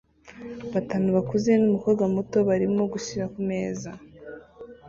[0.73, 3.89] Batanu bakuze numukobwa muto barimo gushira kumeza